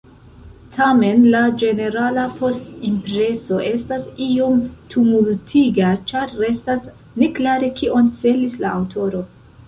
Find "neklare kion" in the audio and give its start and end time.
7.25-8.09